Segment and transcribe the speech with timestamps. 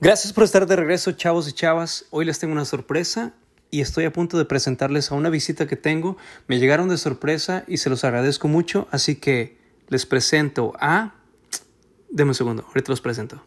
[0.00, 2.06] Gracias por estar de regreso, chavos y chavas.
[2.10, 3.32] Hoy les tengo una sorpresa
[3.70, 6.16] y estoy a punto de presentarles a una visita que tengo.
[6.48, 9.56] Me llegaron de sorpresa y se los agradezco mucho, así que
[9.88, 11.14] les presento a...
[12.10, 13.44] Deme un segundo, ahorita los presento.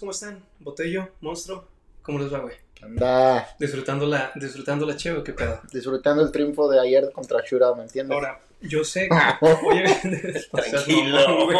[0.00, 0.44] ¿Cómo están?
[0.58, 1.68] Botello, monstruo,
[2.04, 2.54] ¿cómo les va, güey?
[2.82, 5.60] Anda Disfrutando la, disfrutando la cheve, ¿o ¿qué pedo?
[5.72, 8.14] disfrutando el triunfo de ayer contra Shura, ¿me entiendes?
[8.14, 9.08] Ahora, yo sé
[9.40, 9.46] que.
[9.66, 9.84] Oye,
[10.52, 11.44] Tranquilo.
[11.46, 11.58] güey.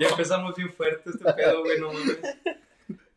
[0.00, 2.18] Ya empezamos bien fuerte este pedo, güey, no mames.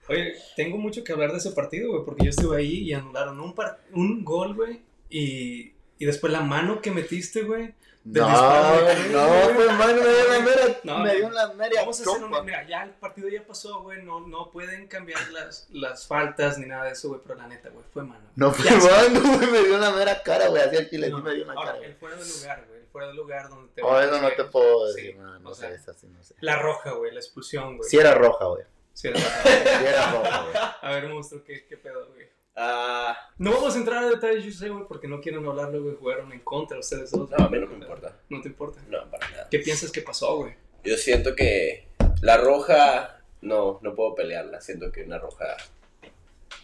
[0.09, 3.39] Oye, tengo mucho que hablar de ese partido, güey, porque yo estuve ahí y anularon
[3.41, 7.73] un, par- un gol, güey, y, y después la mano que metiste, güey.
[8.09, 12.03] No, disparo no, pues me dio la mera, No, me dio la mera Vamos a
[12.03, 12.39] hacer trompa.
[12.39, 12.45] un.
[12.45, 16.67] Mira, ya el partido ya pasó, güey, no, no pueden cambiar las, las faltas ni
[16.67, 18.29] nada de eso, güey, pero la neta, güey, fue mano.
[18.35, 18.63] No, sé.
[18.71, 21.53] mano, güey, me dio la mera cara, güey, así el chile No, me dio una
[21.53, 21.85] ahora, cara.
[21.85, 23.81] el fuera de lugar, güey, el fuera de lugar donde te.
[23.83, 26.35] Oh, eso no te puedo Sí, decir, no, o sé, sea, esa sí, no sé.
[26.39, 27.89] La roja, güey, la expulsión, güey.
[27.89, 29.41] Sí era roja, güey, Sí, era roja.
[29.43, 30.55] sí era roja, güey.
[30.81, 32.29] A ver, monstruo, ¿qué, qué pedo, güey?
[32.59, 35.95] Ah, No vamos a entrar a detalles, yo sé, güey, porque no quieren hablarlo, güey.
[35.95, 37.29] Jugaron en contra ustedes dos.
[37.29, 38.15] no, a mí no me importa.
[38.29, 38.81] No te importa.
[38.89, 39.47] No, para nada.
[39.51, 40.53] ¿Qué piensas que pasó, güey?
[40.83, 41.87] Yo siento que
[42.21, 44.59] la roja, no, no puedo pelearla.
[44.59, 45.55] Siento que una roja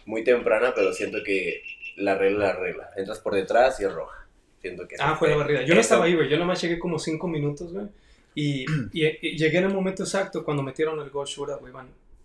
[0.06, 1.62] muy temprana, pero siento que
[1.96, 2.90] la regla la regla.
[2.96, 4.26] Entras por detrás y es roja.
[4.60, 5.62] Siento que Ah, fue la barrida.
[5.62, 6.28] Yo no estaba ahí, güey.
[6.28, 7.86] Yo nomás llegué como cinco minutos, güey.
[8.34, 11.72] Y, y- y llegué en el momento exacto cuando metieron el gol Shura, güey.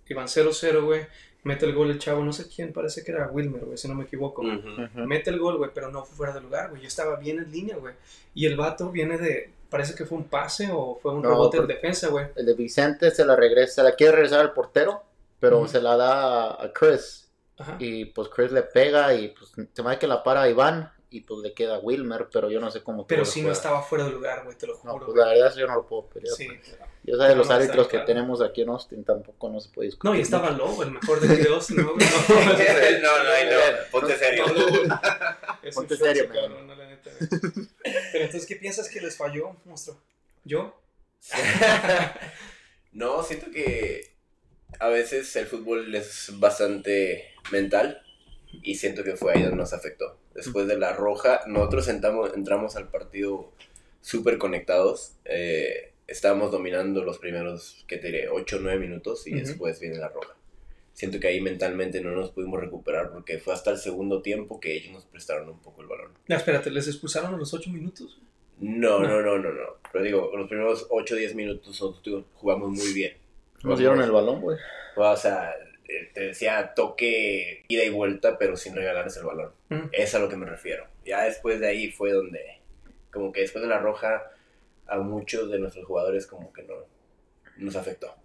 [0.08, 1.06] Iban 0-0, güey.
[1.44, 3.96] Mete el gol el chavo, no sé quién, parece que era Wilmer, güey, si no
[3.96, 4.42] me equivoco.
[4.42, 5.08] Ujú.
[5.08, 6.82] Mete el gol, güey, pero no fue fuera de lugar, güey.
[6.82, 7.94] Yo estaba bien en línea, güey.
[8.34, 9.52] Y el vato viene de.
[9.70, 12.28] Parece que fue un pase o fue un No, rebote en defensa, güey.
[12.36, 15.04] El de Vicente se la regresa, se la quiere regresar al portero,
[15.40, 17.30] pero se la da a Chris.
[17.58, 17.76] Ajá.
[17.80, 20.92] Y pues Chris le pega y pues se me da que la para a Iván
[21.12, 23.82] y pues le queda a Wilmer, pero yo no sé cómo Pero si no estaba
[23.82, 25.06] fuera de lugar, güey, te lo No, juro.
[25.08, 25.26] pues güey.
[25.28, 26.36] la verdad yo no lo puedo pelear.
[26.36, 26.48] sí.
[27.04, 28.06] Yo sé de los No, no, árbitros que claro.
[28.06, 30.12] tenemos aquí en Austin tampoco no se puede discutir.
[30.12, 30.66] No, y estaba mucho.
[30.66, 34.46] Lobo, el mejor de aquí de Austin, ¿no, no, no, no, ponte serio.
[34.48, 35.02] No,
[35.74, 36.30] Ponte serio,
[36.68, 37.10] no, la neta.
[37.20, 39.98] Pero entonces, ¿qué piensas que les falló, monstruo?
[40.44, 40.80] ¿Yo?
[42.92, 44.12] No, siento que
[44.80, 48.02] a veces el fútbol es bastante mental
[48.52, 50.18] y siento que fue ahí donde nos afectó.
[50.34, 53.52] Después de la roja, nosotros entramos, entramos al partido
[54.02, 55.14] súper conectados.
[55.26, 58.30] eh, estábamos dominando los primeros, ¿qué te diré?
[58.30, 59.46] 8 o 9 minutos y Ujú.
[59.46, 60.36] después viene la roja.
[60.94, 64.74] Siento que ahí mentalmente no nos pudimos recuperar porque fue hasta el segundo tiempo que
[64.76, 66.12] ellos nos prestaron un poco el balón.
[66.28, 68.20] No, espérate, ¿les expulsaron a los ocho minutos?
[68.60, 69.08] No, No.
[69.08, 69.68] no, no, no, no.
[69.94, 73.16] Pero digo, los primeros 8 o 10 minutos nosotros jugamos muy bien.
[73.64, 74.58] Nos dieron el balón, güey.
[74.98, 75.54] O sea,
[76.14, 79.52] te decía toque ida y vuelta, pero sin regalarles el balón.
[79.70, 79.90] Mm.
[79.92, 80.88] Es a lo que me refiero.
[81.06, 82.60] Ya después de ahí fue donde,
[83.12, 84.24] como que después de la roja,
[84.88, 86.76] a muchos de nuestros jugadores como que no
[87.58, 88.16] nos afectó.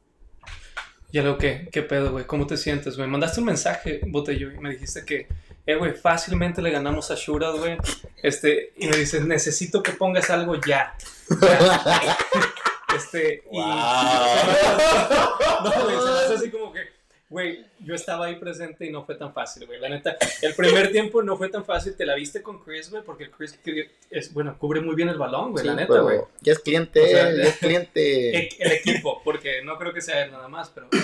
[1.13, 2.27] Ya lo que, ¿qué pedo, güey?
[2.27, 3.09] ¿Cómo te sientes, güey?
[3.09, 5.29] Mandaste un mensaje, Botello, y me dijiste que,
[5.65, 7.79] eh, güey, fácilmente le ganamos a Shura, güey.
[8.21, 10.97] Este, y me dices, necesito que pongas algo ya.
[11.41, 12.19] Ya.
[12.95, 13.59] Este, y.
[13.59, 13.67] no,
[15.83, 15.97] güey,
[16.33, 16.84] así como que,
[17.35, 19.81] güey, yo estaba ahí presente y no fue tan fácil, güey.
[19.81, 21.97] La neta, el primer tiempo no fue tan fácil.
[21.97, 23.59] Te la viste con Chris, güey, porque Chris
[24.09, 26.21] es, bueno, cubre muy bien el balón, güey, la neta, güey.
[26.43, 28.39] Ya es cliente, O sea, ya es cliente.
[28.39, 30.89] El, el equipo, porque no creo que sea él nada más, pero.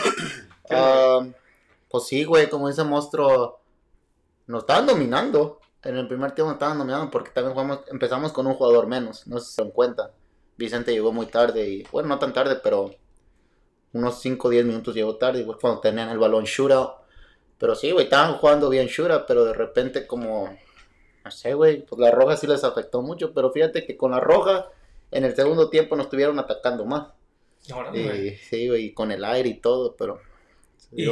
[0.73, 1.27] Ah,
[1.89, 3.61] pues sí, güey, como dice Monstruo,
[4.47, 5.61] nos estaban dominando.
[5.83, 9.27] En el primer tiempo nos estaban dominando porque también jugamos, empezamos con un jugador menos,
[9.27, 10.13] no sé si se dan cuenta.
[10.57, 12.95] Vicente llegó muy tarde y, bueno, no tan tarde, pero
[13.93, 16.93] unos 5 o 10 minutos llegó tarde, igual cuando tenían el balón shootout.
[17.59, 20.57] Pero sí, güey, estaban jugando bien shootout, pero de repente como,
[21.25, 24.21] no sé, güey, pues la roja sí les afectó mucho, pero fíjate que con la
[24.21, 24.69] roja
[25.11, 27.09] en el segundo tiempo nos estuvieron atacando más.
[27.73, 28.29] Ahora, güey.
[28.29, 30.21] Y, sí, güey, y con el aire y todo, pero...
[30.93, 31.07] Y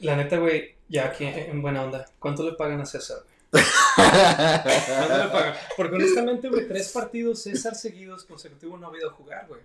[0.00, 3.18] la neta, güey, ya aquí en buena onda, ¿cuánto le pagan a César?
[3.22, 3.64] güey?
[3.94, 5.54] ¿Cuánto le pagan?
[5.76, 9.60] Porque honestamente, güey, tres partidos César seguidos consecutivos no ha habido a jugar, güey.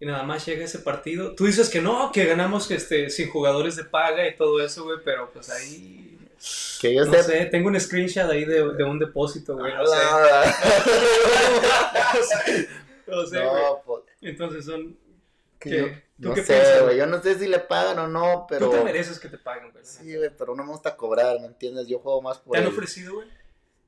[0.00, 1.34] Y nada más llega ese partido.
[1.34, 4.98] Tú dices que no, que ganamos este, sin jugadores de paga y todo eso, güey,
[5.04, 6.16] pero pues ahí.
[6.80, 7.22] que yo No sé...
[7.24, 9.96] sé, tengo un screenshot ahí de, de un depósito, güey, no sé.
[13.06, 13.62] No sé, güey.
[13.62, 14.96] No, pues, Entonces son.
[15.58, 16.84] que ¿Tú no qué sé, piensas, güey.
[16.84, 16.96] güey?
[16.98, 18.66] Yo no sé si le pagan o no, pero.
[18.70, 19.84] Tú te mereces que te paguen, güey.
[19.84, 21.86] Sí, güey, pero no me gusta cobrar, ¿me entiendes?
[21.88, 22.52] Yo juego más por.
[22.52, 23.28] ¿Te han el- ofrecido, güey?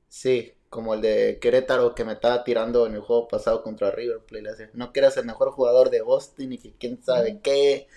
[0.09, 4.19] Sí, como el de Querétaro que me estaba tirando en el juego pasado contra River
[4.19, 4.41] Plate.
[4.41, 7.87] le hace, No que eras el mejor jugador de Austin y que quién sabe qué.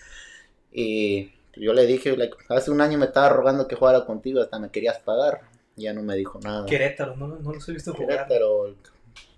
[0.72, 4.58] Y yo le dije, like, hace un año me estaba rogando que jugara contigo, hasta
[4.58, 5.42] me querías pagar.
[5.76, 6.66] Ya no me dijo nada.
[6.66, 8.26] Querétaro, no, no los he visto jugar.
[8.26, 8.74] Querétaro,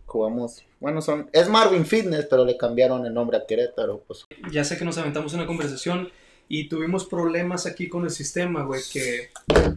[0.06, 0.64] jugamos.
[0.80, 1.28] Bueno, son.
[1.34, 4.02] Es Marvin Fitness, pero le cambiaron el nombre a Querétaro.
[4.06, 6.08] Pues Ya sé que nos aventamos una conversación
[6.48, 9.28] y tuvimos problemas aquí con el sistema, güey, que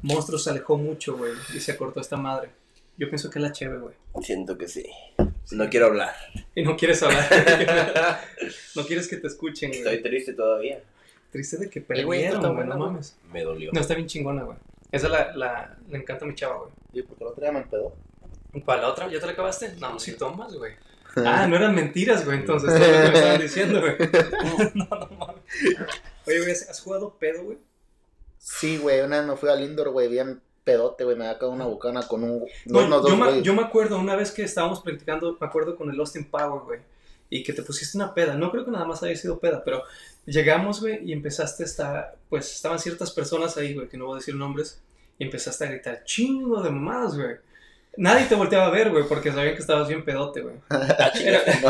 [0.02, 2.52] Monstruo se alejó mucho, güey, y se cortó esta madre.
[3.00, 3.96] Yo pienso que es la cheve, güey.
[4.22, 4.86] Siento que sí.
[5.52, 6.14] No quiero hablar.
[6.54, 7.30] Y no quieres hablar.
[8.76, 9.82] no quieres que te escuchen, güey.
[9.82, 10.84] Estoy triste todavía.
[11.32, 13.16] Triste de que perdieron, está güey, no mames.
[13.32, 13.72] Me dolió.
[13.72, 14.58] No, está bien chingona, güey.
[14.92, 16.72] Esa la, la, le encanta a mi chava, güey.
[16.94, 17.96] Sí, porque el otro día me empedó.
[18.66, 19.10] ¿Para la otra?
[19.10, 19.72] ¿Ya te la acabaste?
[19.80, 20.74] No, si tomas, güey.
[21.26, 23.96] Ah, no eran mentiras, güey, entonces, todo lo que me estaban diciendo, güey.
[24.76, 25.42] No, no mames.
[26.28, 27.58] Oye, güey, ¿has jugado pedo, güey?
[28.38, 31.54] Sí, güey, una vez me fui al indoor, güey, bien pedote, güey, me había quedado
[31.54, 32.46] una bucana con un...
[32.66, 35.90] No, dos yo, me, yo me acuerdo una vez que estábamos practicando, me acuerdo con
[35.90, 36.80] el Austin Power, güey,
[37.30, 38.36] y que te pusiste una peda.
[38.36, 39.84] No creo que nada más haya sido peda, pero
[40.26, 44.16] llegamos, güey, y empezaste a estar, pues estaban ciertas personas ahí, güey, que no voy
[44.16, 44.82] a decir nombres,
[45.18, 47.36] y empezaste a gritar chingo de mamadas, güey.
[47.98, 50.56] Nadie te volteaba a ver, güey, porque sabían que estabas bien pedote, güey.
[51.24, 51.70] Era- No,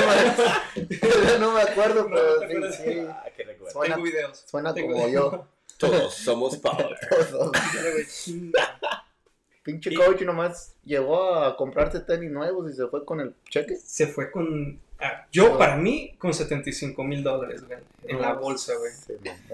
[0.00, 2.98] no, me, no me acuerdo, No, pero sí, sí.
[3.08, 3.72] Ah, qué recuerdo.
[3.72, 4.44] Suena, Tengo videos.
[4.46, 5.32] suena Tengo como videos.
[5.32, 5.46] yo.
[5.78, 6.96] Todos somos power.
[8.24, 8.78] Chinga.
[9.62, 13.76] Pinche Y- coach nomás llegó a comprarse tenis nuevos y se fue con el cheque.
[13.76, 18.72] Se fue con, ah, yo para mí, con 75 mil dólares, güey, en la bolsa,
[18.76, 18.92] güey.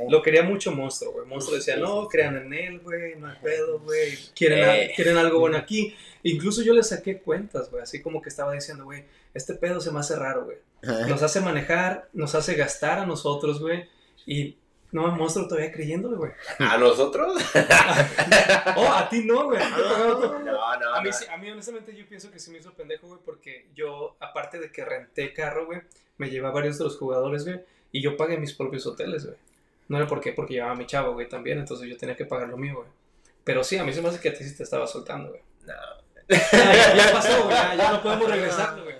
[0.09, 1.27] Lo quería mucho Monstruo, güey.
[1.27, 4.17] Monstruo decía, no, crean en él, güey, no hay pedo, güey.
[4.37, 4.91] Quieren, Eh.
[4.93, 5.95] a- quieren algo bueno aquí.
[6.23, 7.83] Incluso yo le saqué cuentas, güey.
[7.83, 9.05] Así como que estaba diciendo, güey,
[9.35, 10.59] este pedo se me hace raro, güey.
[11.09, 13.89] Nos hace manejar, nos hace gastar a nosotros, güey.
[14.27, 14.59] Y
[14.95, 16.33] no, Monstruo todavía creyéndole, güey.
[16.59, 17.37] ¿A nosotros?
[18.77, 19.59] Oh, a ti no, güey.
[19.61, 20.65] No, no,
[20.95, 21.13] A mí, no.
[21.13, 24.59] sí- a mí, honestamente, yo pienso que se me hizo pendejo, güey, porque yo, aparte
[24.59, 25.81] de que renté carro, güey,
[26.17, 27.61] me llevé a varios de los jugadores, güey,
[27.93, 29.37] y yo pagué mis propios hoteles, güey.
[29.89, 32.49] No era porque, porque llevaba a mi chavo, güey, también, entonces yo tenía que pagar
[32.49, 32.89] lo mío, güey.
[33.45, 35.43] Pero sí, a mí se me hace que a ti sí te estaba soltando, güey.
[35.67, 35.73] No.
[35.75, 38.95] Ah, ya, ya pasó, güey, ya, ya no podemos regresar, güey.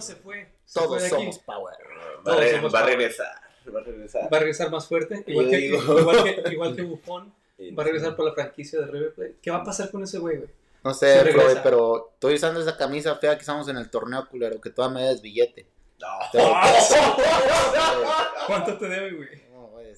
[0.00, 0.48] Se fue.
[0.64, 1.74] Se Todos fue somos power.
[2.18, 3.45] Va Todos somos va a regresar.
[3.74, 4.32] Va a regresar.
[4.32, 5.98] Va a regresar más fuerte, igual que, digo.
[5.98, 7.32] igual que, igual que Buffon.
[7.76, 9.36] Va a regresar por la franquicia de River Plate.
[9.40, 10.50] ¿Qué va a pasar con ese güey, güey?
[10.84, 11.32] No sé.
[11.32, 15.00] Floyd, pero estoy usando esa camisa fea que estamos en el torneo culero, que todavía
[15.00, 15.66] me des billete.
[15.98, 16.06] No.
[16.30, 16.38] Te
[18.46, 19.45] ¿Cuánto te debe, güey?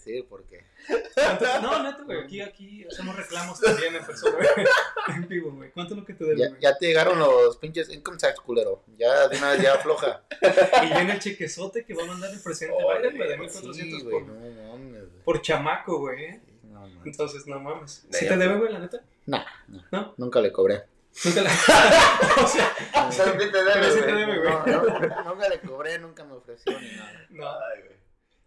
[0.08, 0.64] Decir porque.
[1.14, 2.20] ¿Cuánto- No, neta, güey.
[2.22, 4.66] Aquí, aquí hacemos reclamos también en persona, güey.
[5.16, 5.70] En vivo, güey.
[5.70, 8.82] ¿Cuánto es lo que te debe, Ya, ya te llegaron los pinches income tax culero.
[8.96, 10.22] Ya de una vez ya afloja.
[10.82, 13.48] Y viene el chequezote que va a mandar el presidente Oh, Biden, güey, de güey,
[13.48, 14.34] 1400 Sí, güey, por, no
[14.72, 15.22] mames, güey.
[15.24, 16.40] por chamaco, güey.
[16.62, 17.06] No, mames.
[17.06, 18.06] Entonces, no mames.
[18.10, 19.02] ¿Sí te debe, güey, la neta?
[19.26, 19.84] Nah, no.
[19.90, 20.14] ¿No?
[20.16, 20.84] Nunca le cobré.
[21.24, 21.50] Nunca la...
[21.50, 22.74] o sea,
[23.10, 23.62] sí te
[24.12, 24.50] debe, güey.
[24.50, 27.26] No, no, nunca le cobré, nunca me ofreció ni nada.
[27.30, 27.50] no.
[27.50, 27.97] Ay, güey.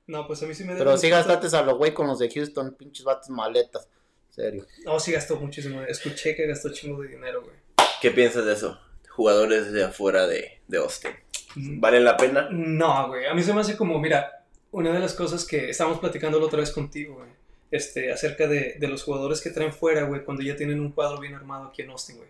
[0.07, 0.75] No, pues a mí sí me.
[0.75, 3.87] Pero sí gastaste a los güey con los de Houston, pinches vatos maletas.
[4.29, 4.65] Serio.
[4.85, 5.81] No, sí gastó muchísimo.
[5.83, 7.55] Escuché que gastó chingo de dinero, güey.
[8.01, 8.79] ¿Qué piensas de eso?
[9.09, 11.11] Jugadores de afuera de, de Austin.
[11.55, 12.47] ¿Valen la pena?
[12.49, 13.25] No, güey.
[13.25, 16.45] A mí se me hace como, mira, una de las cosas que estábamos platicando la
[16.45, 17.29] otra vez contigo, güey.
[17.71, 21.19] Este, acerca de, de los jugadores que traen fuera, güey, cuando ya tienen un cuadro
[21.19, 22.29] bien armado aquí en Austin, güey.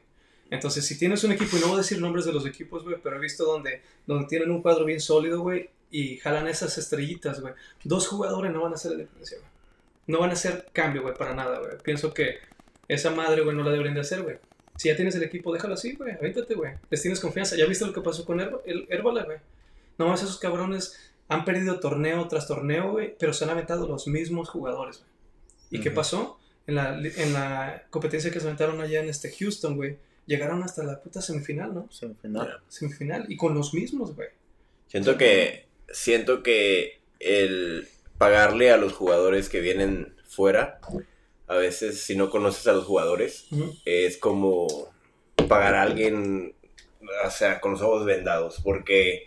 [0.51, 2.97] Entonces, si tienes un equipo, y no voy a decir nombres de los equipos, güey,
[3.01, 7.39] pero he visto donde, donde tienen un cuadro bien sólido, güey, y jalan esas estrellitas,
[7.41, 7.53] güey.
[7.83, 9.49] Dos jugadores no van a hacer la diferencia, güey.
[10.07, 11.71] No van a hacer cambio, güey, para nada, güey.
[11.83, 12.37] Pienso que
[12.87, 14.37] esa madre, güey, no la deberían de hacer, güey.
[14.77, 16.13] Si ya tienes el equipo, déjalo así, güey.
[16.13, 16.73] Avéntate, güey.
[16.89, 17.55] Les tienes confianza.
[17.55, 19.37] ¿Ya viste lo que pasó con Herb- Herbala, güey?
[19.97, 24.07] No más esos cabrones han perdido torneo tras torneo, güey, pero se han aventado los
[24.07, 25.09] mismos jugadores, güey.
[25.79, 25.95] ¿Y qué Ujú.
[25.95, 26.39] pasó?
[26.67, 29.97] En la, en la competencia que se aventaron allá en este Houston, güey,
[30.31, 31.91] llegaron hasta la puta semifinal, ¿no?
[31.91, 32.61] Semifinal.
[32.69, 33.25] Semifinal.
[33.27, 34.29] Y con los mismos, güey.
[34.87, 40.79] Siento que, siento que el pagarle a los jugadores que vienen fuera,
[41.47, 43.47] a veces si no conoces a los jugadores,
[43.83, 44.67] es como
[45.49, 46.55] pagar a alguien,
[47.25, 49.25] o sea, con los ojos vendados, porque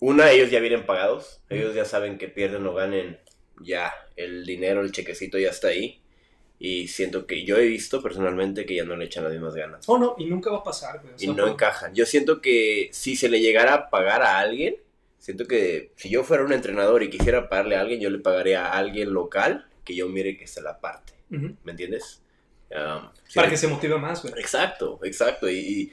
[0.00, 3.18] una, ellos ya vienen pagados, ellos ya saben que pierden o ganen,
[3.60, 6.00] ya el dinero, el chequecito ya está ahí,
[6.58, 9.84] y siento que yo he visto personalmente que ya no le echan las mismas ganas.
[9.88, 11.14] Oh, no, y nunca va a pasar, güey.
[11.14, 11.94] O Y no por- encajan.
[11.94, 14.76] Yo siento que si se le llegara a pagar a alguien,
[15.18, 18.66] siento que si yo fuera un entrenador y quisiera pagarle a alguien, yo le pagaría
[18.66, 21.12] a alguien local que yo mire que está la parte.
[21.28, 22.22] ¿Me entiendes?
[22.70, 23.08] Um.
[23.34, 24.34] Para que se motive más, güey.
[24.38, 25.50] Exacto, exacto.
[25.50, 25.92] Y, y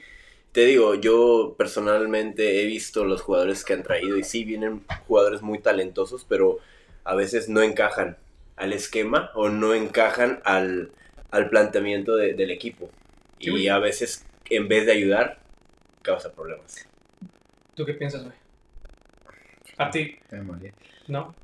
[0.52, 5.42] te digo, yo personalmente he visto los jugadores que han traído y sí vienen jugadores
[5.42, 6.58] muy talentosos, pero
[7.04, 8.16] a veces no encajan
[8.56, 10.92] al esquema o no encajan al,
[11.30, 12.90] al planteamiento de- del equipo.
[13.40, 13.64] Sí, güey.
[13.64, 15.38] Y a veces, en vez de ayudar,
[16.02, 16.86] causa problemas.
[17.74, 18.34] ¿Tú qué piensas, güey?
[19.78, 20.72] A ti, Me mareé.
[21.08, 21.34] ¿no?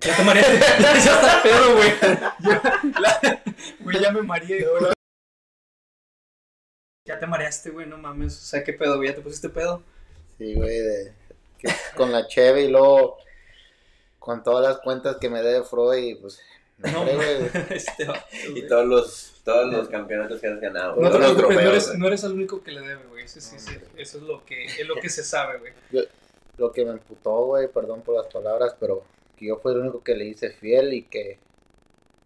[0.00, 0.58] Ya te mareaste.
[0.80, 1.92] ya está pedo, güey.
[3.80, 4.64] Güey, ya me mareé.
[7.06, 8.36] Ya te mareaste, güey, no mames.
[8.36, 9.08] O sea, ¿qué pedo, güey?
[9.08, 9.82] ¿Ya te pusiste pedo?
[10.36, 11.12] Sí, güey, de,
[11.96, 13.18] con la cheve y luego
[14.28, 16.38] con todas las cuentas que me debe Freud, pues,
[16.76, 17.02] No,
[17.70, 18.20] este vato,
[18.54, 20.96] Y todos los, todos los campeonatos que has ganado.
[21.00, 21.98] No te preocupes, no trofeos, eres, güey.
[21.98, 23.24] no eres el único que le debe, güey.
[23.24, 23.72] Eso sí, sí.
[23.96, 25.72] Eso es lo que, es lo que se sabe, güey.
[26.58, 29.02] lo que me emputó, güey, perdón por las palabras, pero
[29.34, 31.38] que yo fui el único que le hice fiel y que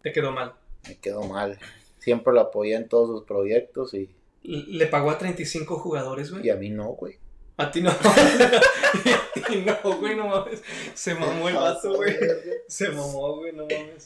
[0.01, 0.55] Te quedó mal.
[0.85, 1.57] me quedó mal.
[1.99, 6.47] Siempre lo apoyé en todos sus proyectos y, Le pagó a 35 jugadores, güey.
[6.47, 7.17] y a mí no, güey.
[7.55, 7.91] A ti no.
[9.47, 10.61] ti no, güey, no mames.
[10.93, 12.15] Se mamó el vato, güey.
[12.67, 14.05] Se mamó, güey, no mames.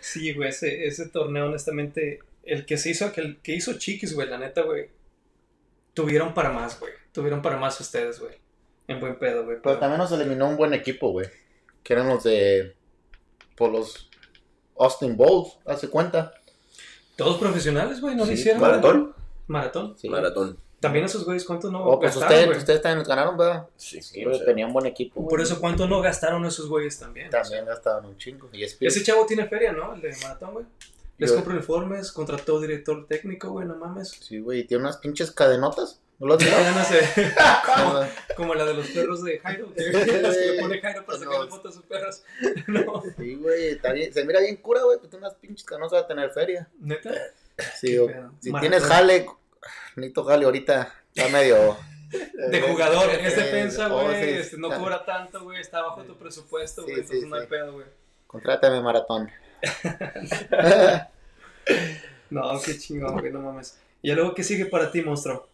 [0.00, 4.28] Sí, güey, ese, ese torneo, honestamente, el que se hizo, el que hizo Chiquis, güey,
[4.28, 4.90] la neta, güey.
[5.94, 6.92] Tuvieron para más, güey.
[7.12, 8.34] Tuvieron para más ustedes, güey.
[8.88, 9.58] En buen pedo, güey.
[9.62, 11.26] Pero también nos eliminó un buen equipo, güey.
[11.82, 12.76] Que eran los de.
[13.56, 14.10] Por los
[14.78, 16.34] Austin Bowls, hace cuenta.
[17.16, 18.60] Todos profesionales, güey, no lo Sí, hicieron.
[18.60, 19.14] ¿Maratón?
[19.46, 19.96] Maratón.
[19.98, 20.08] Sí.
[20.08, 20.58] Maratón.
[20.80, 22.58] También esos güeyes, ¿cuánto no Oh, pues gastaron, ustedes, güey?
[22.58, 23.66] ustedes también ganaron, ¿verdad?
[23.76, 25.22] Sí, Sí, o sea, tenían buen equipo.
[25.22, 25.42] Por güey.
[25.42, 27.30] eso, ¿cuánto no gastaron esos güeyes también?
[27.30, 28.48] También gastaban un chingo.
[28.52, 29.94] Y Ese chavo tiene feria, ¿no?
[29.94, 30.66] El de Maratón, güey.
[31.18, 34.10] Les compra uniformes, contrató director técnico, güey, no mames.
[34.20, 35.98] Sí, güey, y tiene unas pinches cadenotas.
[36.18, 37.32] ¿No lo ganas de-
[37.76, 38.00] como,
[38.36, 39.82] como la de los perros de Jairo, que,
[40.22, 41.50] las que le pone Jairo para sacarle No.
[41.50, 42.22] fotos a sus perros.
[42.68, 46.02] No, Sí, güey, está bien- se mira bien cura, güey, pero tiene unas pinches cadenotas
[46.04, 46.68] a tener feria.
[46.80, 47.10] neta.
[47.80, 48.08] Sí, o-
[48.40, 48.60] si Maratón.
[48.60, 49.26] tienes jale,
[49.96, 50.92] necesito jale ahorita.
[51.14, 51.76] Está medio.
[52.50, 54.22] De jugador, es Eh, defensa, oh, güey.
[54.22, 55.60] sí, este, no cobra tanto, güey.
[55.60, 56.94] Está bajo tu presupuesto, güey.
[56.94, 57.48] Sí, entonces sí, no hay sí.
[57.48, 57.86] pedo, güey.
[58.26, 59.30] Contrátame maratón.
[62.30, 63.78] No, qué chingón, güey, no mames.
[64.02, 65.48] Y luego, ¿qué sigue para ti, monstruo?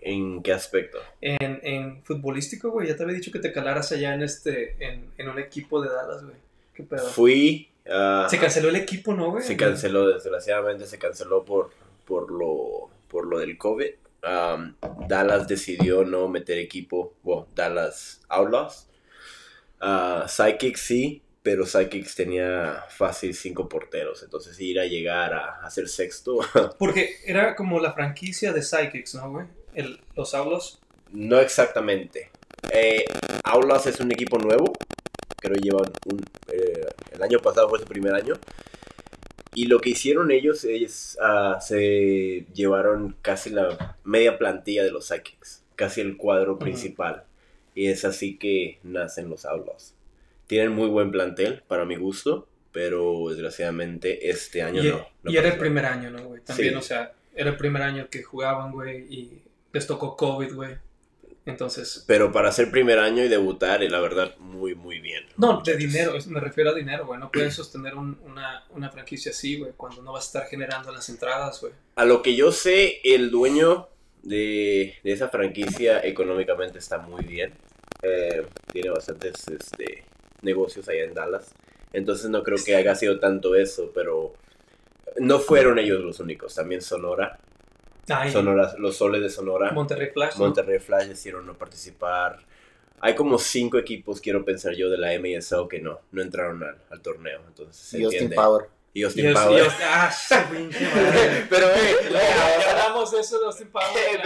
[0.00, 0.98] ¿En qué aspecto?
[1.20, 2.88] En, en futbolístico, güey.
[2.88, 5.90] Ya te había dicho que te calaras allá en este, en, en un equipo de
[5.90, 6.36] Dallas, güey.
[6.74, 7.08] ¿Qué pedo?
[7.08, 7.68] Fui.
[7.88, 9.44] ah, Se canceló el equipo, ¿no, güey?
[9.44, 11.70] Se canceló, desgraciadamente se canceló por,
[12.04, 13.90] por, lo, por lo del COVID.
[14.22, 14.76] Am,
[15.08, 18.88] Dallas decidió no meter equipo, bueno, Dallas Outlaws.
[20.28, 25.88] Psychics sí, pero Psychics tenía fácil cinco porteros, entonces ir a llegar a, a ser
[25.88, 26.38] sexto,
[26.78, 29.46] Porque era como la franquicia de Psychics, ¿no, güey?
[29.74, 30.80] El, los Aulos.
[31.10, 32.30] no exactamente.
[32.70, 33.04] Eh,
[33.44, 34.72] Outlaws es un equipo nuevo,
[35.38, 38.34] creo llevan un, eh, el año pasado fue su primer año.
[39.54, 45.06] Y lo que hicieron ellos es, ah, se llevaron casi la media plantilla de los
[45.08, 47.24] Psychics, casi el cuadro principal.
[47.74, 49.94] Y es así que nacen los Outlaws.
[50.46, 55.06] Tienen muy buen plantel, para mi gusto, pero desgraciadamente este año Y, no.
[55.22, 56.40] no y era el primer año, ¿no, güey?
[56.42, 56.78] También, Sí.
[56.78, 59.42] o sea, era el primer año que jugaban, güey, y
[59.72, 60.76] les tocó COVID, güey.
[61.44, 65.24] Entonces, Pero para ser primer año y debutar, eh, la verdad, muy, muy bien.
[65.36, 67.18] no, de dinero, me refiero a dinero, güey.
[67.18, 70.92] No pueden sostener un- una, una franquicia así, güey, cuando no vas a estar generando
[70.92, 71.72] las entradas, güey.
[71.96, 73.88] A lo que yo sé, el dueño
[74.22, 77.54] de, de esa franquicia económicamente está muy bien.
[78.02, 80.04] Eh, tiene bastantes este,
[80.42, 81.52] negocios allá en Dallas.
[81.92, 84.32] Entonces no creo que haya sido tanto eso, pero
[85.18, 86.54] no fueron ellos los únicos.
[86.54, 87.38] También Sonora,
[88.08, 90.34] Ay, Sonora los soles de Sonora, Monterrey Flash.
[90.36, 90.44] ¿no?
[90.46, 92.38] Monterrey Flash decidieron no participar.
[93.00, 96.78] Hay como cinco equipos, quiero pensar yo, de la MSL que no, no entraron al,
[96.90, 97.40] al torneo.
[97.48, 98.36] Entonces se Y Austin entiende.
[98.36, 98.66] Power.
[98.94, 99.66] Y Austin Power.
[99.84, 101.46] ah, su pinche madre.
[101.50, 103.86] Pero, eh, Ya, ya hablamos de eso de Austin Power.
[103.96, 104.22] Eh, la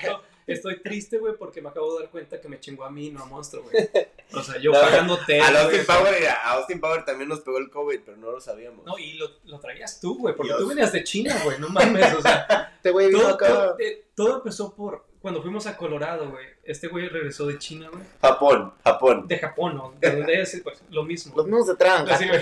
[0.00, 3.10] pero- Estoy triste, güey, porque me acabo de dar cuenta que me chingó a mí,
[3.10, 3.88] no a Monstruo, güey.
[4.32, 5.62] O sea, yo No, pagando A.
[5.62, 8.86] Austin Power, a Austin Power también nos pegó el COVID, pero no lo sabíamos.
[8.86, 10.60] No, y lo, lo traías tú, güey, porque Dios.
[10.60, 13.46] tú venías de China, güey, no mames, o sea, Este güey vino todo, acá.
[13.48, 16.46] todo, eh, todo empezó por cuando fuimos a Colorado, güey.
[16.64, 18.04] Este güey regresó de China, güey.
[18.22, 19.28] Japón, Japón.
[19.28, 19.94] De Japón, ¿no?
[20.00, 21.34] De donde es, pues, lo mismo.
[21.36, 22.14] Los mismos de tranca.
[22.14, 22.40] Así, güey.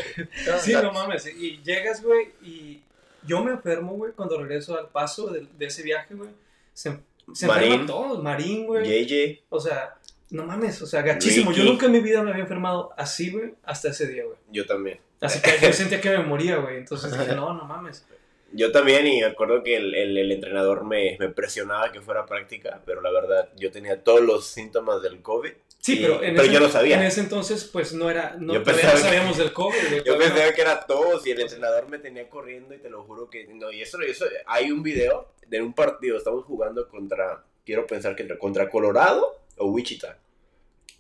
[0.61, 1.27] Sí, no mames.
[1.27, 2.83] Y llegas, güey, y
[3.27, 6.31] yo me enfermo, güey, cuando regreso al paso de, de ese viaje, güey.
[6.73, 7.01] Se,
[7.35, 7.65] se Marín.
[7.73, 8.23] enferman todos.
[8.23, 9.07] Marín, güey.
[9.07, 9.45] JJ.
[9.49, 9.95] O sea,
[10.31, 11.53] no mames, o sea, gachísimo.
[11.53, 14.37] Yo nunca en mi vida me había enfermado así, güey, hasta ese día, güey.
[14.51, 15.01] Yo también.
[15.21, 16.77] Así que yo sentía que me moría, güey.
[16.77, 18.07] Entonces dije, no, no mames.
[18.53, 22.81] Yo también, y acuerdo que el, el- el entrenador me, me presionaba que fuera práctica,
[22.87, 25.53] pero la verdad, yo tenía todos los síntomas del COVID.
[25.81, 26.97] Sí, Y- pero, en pero ese, yo lo sabía.
[26.97, 28.37] En ese entonces, pues no era.
[28.39, 30.05] No, Yo pensaba no que- sabíamos del COVID, güey.
[30.05, 33.31] Yo pensaba que era todos y el entrenador me tenía corriendo y te lo juro
[33.31, 33.71] que no.
[33.71, 38.27] Y eso, eso hay un video de un partido, estamos jugando contra, quiero pensar que
[38.39, 40.19] contra Colorado o Wichita,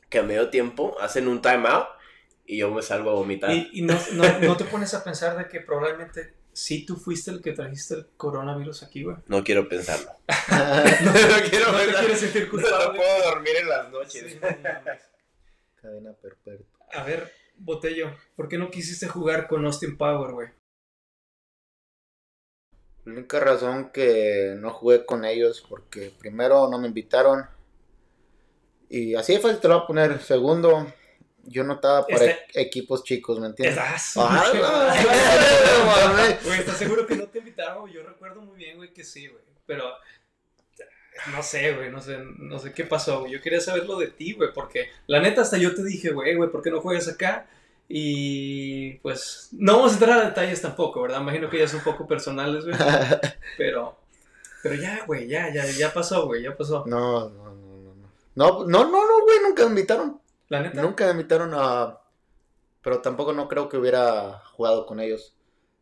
[0.08, 1.86] que a medio tiempo hacen un timeout
[2.46, 3.50] y yo me salgo a vomitar.
[3.50, 3.56] no.
[3.56, 7.30] Y, y no, no, no te pones a pensar de que probablemente sí tú fuiste
[7.30, 9.16] el que trajiste el coronavirus aquí, güey.
[9.28, 10.10] No quiero pensarlo.
[10.50, 12.98] No, no quiero no quieres sentir No culpable.
[12.98, 14.32] puedo dormir en las noches.
[14.32, 14.48] Sí, no.
[15.76, 16.66] Cadena perpetua.
[16.92, 20.48] A ver, Botello, ¿por qué no quisiste jugar con Austin Power, güey?
[23.04, 27.46] La única razón que no jugué con ellos porque primero no me invitaron
[28.88, 30.20] y así de fácil te lo voy a poner.
[30.20, 30.92] Segundo,
[31.48, 33.76] yo no estaba para Este- e- equipos chicos, ¿me entiendes?
[36.44, 36.58] Güey.
[36.60, 37.90] ¿estás seguro que no te invitaron?
[37.90, 39.42] Yo recuerdo muy bien, güey, que sí, güey.
[39.66, 39.84] Pero
[41.32, 43.32] no sé, güey, no sé, no sé qué pasó, güey.
[43.32, 46.34] Yo quería saber lo de ti, güey, porque la neta hasta yo te dije, güey,
[46.36, 47.46] güey, ¿por qué no juegas acá?
[47.88, 51.22] Y pues no vamos a entrar a detalles tampoco, ¿verdad?
[51.22, 52.76] Imagino que ya son un poco personales, güey.
[53.56, 53.98] Pero,
[54.62, 56.84] pero ya, güey, ya, ya, ya pasó, güey, ya pasó.
[56.86, 58.08] No, no, no, no.
[58.34, 60.20] No, no, no, no, güey, nunca me invitaron.
[60.48, 60.80] La neta.
[60.82, 61.98] Nunca me invitaron a...
[62.82, 65.34] Pero tampoco no creo que hubiera jugado con ellos.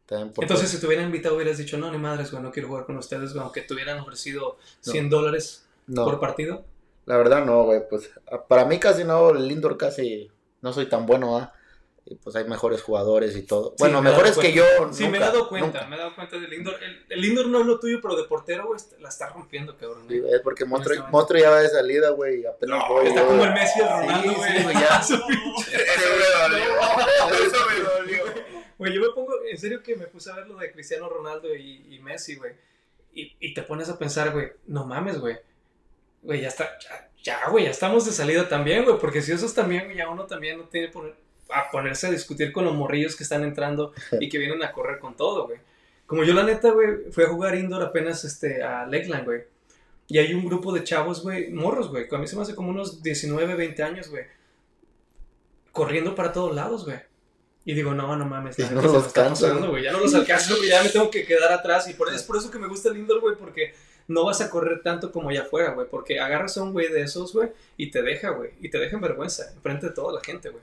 [0.07, 2.69] También por- Entonces, si te hubieran invitado, hubieras dicho, no, ni madres, güey, no quiero
[2.69, 6.65] jugar con ustedes, güey, aunque te hubieran ofrecido 100 dólares no, por partido.
[7.05, 8.11] la verdad no, güey, pues
[8.49, 10.31] para mí casi no, el indoor casi
[10.63, 11.53] no soy tan bueno, ¿ah?
[12.23, 13.71] Pues hay mejores jugadores y todo.
[13.71, 14.65] Sí, bueno, me mejores que yo.
[14.93, 15.87] Sí, me he nunca, dado cuenta, nunca.
[15.89, 16.77] me he dado cuenta del indoor.
[16.83, 20.07] El, el indoor no es lo tuyo, pero de portero, güey, la está rompiendo, cabrón.
[20.09, 20.23] Sí, ¿eh?
[20.35, 21.13] es porque Monstruo, Honestamente.
[21.13, 23.07] Monstruo ya va de salida, güey, y apenas No, voy.
[23.09, 24.53] Está yo- como el Messi y el Ronaldo, Sí, güey.
[24.57, 24.99] sí, güey, ya.
[25.01, 27.47] Eso me dolió.
[27.47, 28.25] Eso me dolió.
[28.79, 31.55] Güey, yo me pongo, en serio que me puse a ver lo de Cristiano Ronaldo
[31.55, 32.53] y, y Messi, güey.
[33.15, 35.39] Y, y te pones a pensar, güey, no mames, güey.
[36.23, 38.99] Güey, ya está, ya, ya, güey, ya estamos de salida también, güey.
[38.99, 41.17] Porque si esos también, güey, ya uno también no tiene por-
[41.51, 44.99] a ponerse a discutir con los morrillos que están entrando y que vienen a correr
[44.99, 45.59] con todo, güey.
[46.07, 49.43] Como yo, la neta, güey, fui a jugar indoor apenas este, a Lakeland, güey.
[50.09, 52.09] Y hay un grupo de chavos, güey, morros, güey.
[52.09, 54.25] que A mí se me hace como unos 19, 20 años, güey.
[55.73, 56.99] Corriendo para todos lados, güey.
[57.65, 59.83] Y digo, no, no mames, no los me está pasando, güey.
[59.83, 60.69] Ya no los alcanzo, güey.
[60.69, 61.89] Ya me tengo que quedar atrás.
[61.89, 63.75] Y por, es por eso que me gusta el indoor, güey, porque
[64.07, 65.89] no vas a correr tanto como allá afuera, güey.
[65.91, 68.53] Porque agarras a un güey de esos, güey, y te deja, güey.
[68.61, 70.63] Y te deja en vergüenza, enfrente de toda la gente, güey.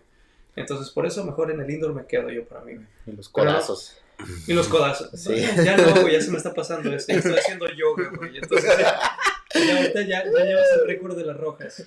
[0.55, 2.73] Entonces, por eso mejor en el indoor me quedo yo para mí.
[3.07, 3.97] Y los codazos.
[4.47, 5.09] Y los codazos.
[5.19, 5.33] Sí.
[5.63, 7.11] Ya no, güey, ya se me está pasando esto.
[7.11, 8.37] Ya estoy haciendo yoga, güey.
[8.37, 8.99] Entonces, ya,
[9.77, 11.83] ahorita ya, ya llevas el récord de las rojas.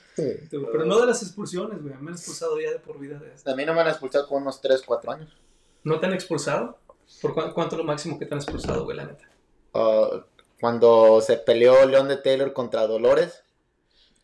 [0.50, 1.94] tú, Pero no de las expulsiones, güey.
[2.00, 3.50] Me han expulsado ya de por vida de esto.
[3.50, 5.36] A mí no me han expulsado con unos 3, 4 años.
[5.84, 6.78] ¿No te han expulsado?
[7.22, 9.28] ¿Por cuán- cuánto es lo máximo que te han expulsado, güey, la neta?
[9.74, 10.24] Ah,
[10.60, 13.42] cuando se peleó León de Taylor contra Dolores,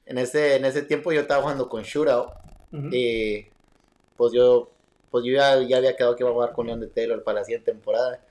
[0.07, 2.33] en ese, en ese tiempo yo estaba jugando con Shootout.
[2.91, 3.47] Y
[4.17, 4.71] pues yo,
[5.11, 7.45] pues yo ya, había quedado que iba a jugar con León de Taylor para la
[7.45, 8.25] siguiente temporada.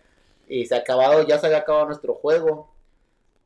[0.47, 2.73] Y se ha acabado, ya se había acabado nuestro juego.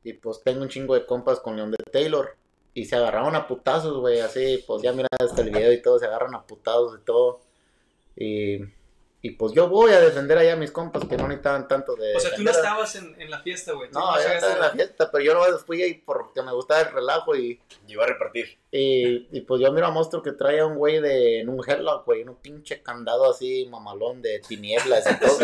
[0.03, 2.35] Y pues tengo un chingo de compas con León de Taylor.
[2.73, 5.97] Y se agarraron a putazos, güey, así, pues ya miran hasta el video y todo,
[5.97, 7.39] se agarran a putazos y todo.
[8.17, 8.59] Y,
[9.25, 12.15] y pues yo voy a defender allá a mis compas que no necesitaban tanto de...
[12.15, 13.89] O sea, tú no estabas en, en la fiesta, güey.
[13.89, 16.91] No, llegaste estaba en la fiesta, pero yo no fui ahí porque me gustaba el
[16.91, 17.59] relajo y...
[17.88, 18.55] Iba a repartir.
[18.69, 21.59] Y, y pues yo miro a Monstruo que trae a un güey de, en un
[21.67, 25.39] headlock, güey, en un pinche candado así, mamalón de tinieblas y todo.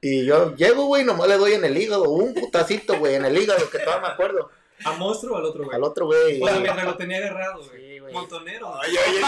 [0.00, 3.36] Y yo llego, güey, nomás le doy en el hígado, un putacito, güey, en el
[3.36, 4.50] hígado, que todavía me acuerdo.
[4.84, 5.76] ¿A monstruo o al otro güey?
[5.76, 6.42] Al otro güey.
[6.42, 7.98] O sea, mientras lo tenía agarrado, güey.
[7.98, 8.12] Güey.
[8.12, 8.74] Montonero.
[8.80, 9.22] Ay, oye, oye,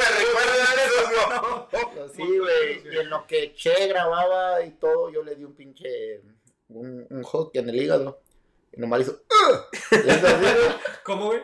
[0.00, 2.08] me recuerdan eso, no.
[2.14, 2.94] Sí, güey.
[2.94, 6.22] Y en lo que Che grababa y todo, yo le di un pinche.
[6.68, 8.20] un, un hook en el hígado.
[8.74, 9.20] Y nomás hizo.
[11.04, 11.40] ¿Cómo, güey?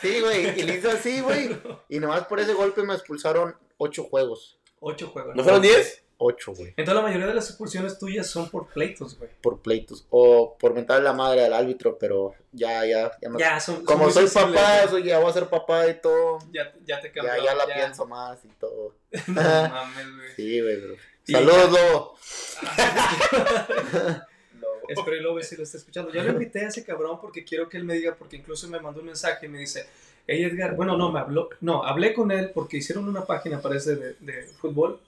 [0.00, 0.60] Sí, güey.
[0.60, 1.56] Y le hizo así, güey.
[1.88, 4.58] Y nomás por ese golpe me expulsaron ocho juegos.
[4.80, 5.34] ¿Ocho juegos?
[5.34, 6.03] ¿No fueron diez?
[6.26, 6.68] 8, güey.
[6.70, 9.30] Entonces la mayoría de las expulsiones tuyas son por pleitos, güey.
[9.42, 10.06] Por pleitos.
[10.08, 13.38] O por mentar la madre al árbitro, pero ya, ya, ya no.
[13.38, 16.38] Ya, son, Como soy papá, soy, ya voy a ser papá y todo.
[16.50, 17.36] Ya, ya te cambió.
[17.36, 18.94] Ya, ya la pienso más y todo.
[19.26, 20.34] no mames, güey.
[20.34, 20.94] Sí, güey, bro.
[21.26, 22.10] Y Saludos,
[24.86, 26.12] Espero y si lo está escuchando.
[26.12, 28.78] Ya lo invité a ese cabrón porque quiero que él me diga, porque incluso me
[28.80, 29.86] mandó un mensaje y me dice,
[30.26, 33.96] hey Edgar, bueno, no, me habló, no, hablé con él porque hicieron una página, parece,
[33.96, 35.00] de, de fútbol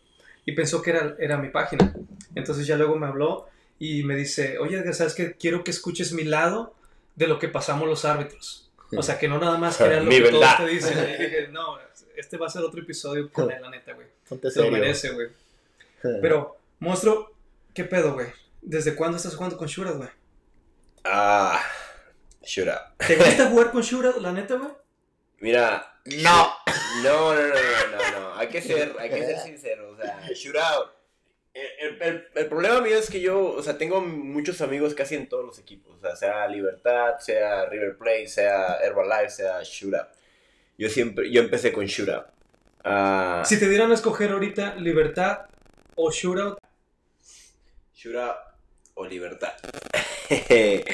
[0.47, 1.93] y pensó que era, era mi página.
[2.35, 5.35] Entonces ya luego me habló y me dice, oye ¿sabes qué?
[5.35, 6.75] Quiero que escuches mi lado
[7.17, 8.71] de lo que pasamos los árbitros.
[8.97, 10.99] O sea, que no nada más crean lo Mi que todos te dicen.
[10.99, 11.77] Y dije, no,
[12.17, 14.07] este va a ser otro episodio con él, la neta, güey.
[14.51, 15.29] Se lo merece, güey.
[16.23, 17.35] Pero, monstruo,
[17.75, 18.29] ¿qué pedo, güey?
[18.63, 20.09] ¿Desde cuándo estás jugando con Shura, güey?
[21.05, 21.61] Ah,
[22.41, 23.07] up.
[23.07, 24.71] ¿Te gusta jugar con Shura, la neta, güey?
[25.41, 26.66] Mira, No.
[27.03, 28.35] No, no, no, no, no, no.
[28.37, 29.91] Hay que ser, hay que ser sincero.
[29.91, 30.91] O sea, shoot out.
[31.55, 35.29] El, el- el problema mío es que yo, o sea, tengo muchos amigos casi en
[35.29, 35.97] todos los equipos.
[35.97, 40.09] O sea, sea Libertad, sea River Plate, sea Herbalife, sea Shoot Up.
[40.77, 42.25] Yo siempre, yo empecé con Shoot Up.
[42.85, 45.47] Ah, Si te dieran a escoger ahorita Libertad
[45.95, 46.59] o Shootout,
[47.95, 48.37] Shoot Up
[48.95, 49.55] o Libertad.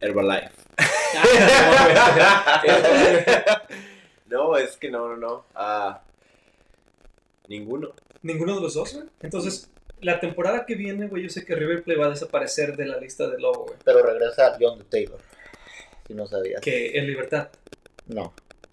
[0.00, 0.50] Herbalife.
[4.28, 5.44] no, es que no, no, no.
[5.54, 6.02] Ah,
[7.48, 7.92] ninguno.
[8.22, 9.06] ninguno de los dos, güey.
[9.20, 12.86] Entonces, la temporada que viene, güey, yo sé que River Plate va a desaparecer de
[12.86, 13.78] la lista de Lobo, güey.
[13.84, 15.18] Pero regresa León de Taylor.
[16.06, 16.60] Si no sabías.
[16.60, 17.48] Que en Libertad.
[18.06, 18.32] No,